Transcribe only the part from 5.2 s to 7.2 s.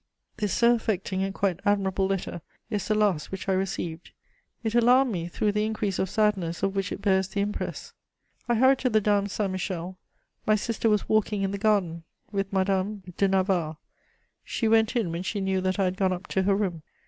through the increase of sadness of which it